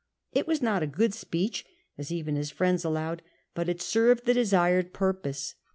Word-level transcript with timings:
It 0.31 0.47
was 0.47 0.63
not 0.63 0.81
a 0.81 0.87
good 0.87 1.13
speech, 1.13 1.63
as 1.95 2.11
even 2.11 2.35
his 2.35 2.49
friends 2.49 2.83
allowed, 2.83 3.21
but 3.53 3.69
it 3.69 3.83
served 3.83 4.25
the 4.25 4.33
desired 4.33 4.93
purpose. 4.93 5.53